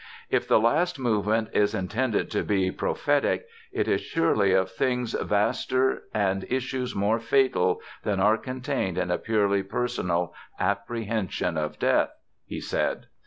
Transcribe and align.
"If 0.31 0.47
the 0.47 0.59
last 0.59 0.97
movement 0.97 1.49
is 1.53 1.75
intended 1.75 2.31
to 2.31 2.41
be 2.43 2.71
prophetic, 2.71 3.45
it 3.71 3.87
is 3.87 4.01
surely 4.01 4.51
of 4.51 4.71
things 4.71 5.13
vaster 5.13 6.05
and 6.11 6.43
issues 6.49 6.95
more 6.95 7.19
fatal 7.19 7.81
than 8.01 8.19
are 8.19 8.37
contained 8.39 8.97
in 8.97 9.11
a 9.11 9.19
purely 9.19 9.61
personal 9.61 10.33
apprehension 10.59 11.55
of 11.55 11.77
death," 11.77 12.09
he 12.47 12.59
said. 12.59 13.05